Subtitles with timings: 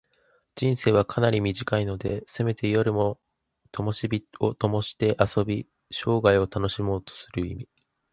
[0.55, 3.19] 人生ははかなく短いので、せめて夜も
[3.71, 3.87] 灯
[4.39, 7.69] をともして遊び、生涯を楽しもうという意味。